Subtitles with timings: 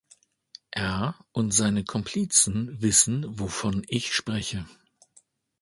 [0.71, 4.65] Er und seine Komplizen wissen, wovon ich spreche.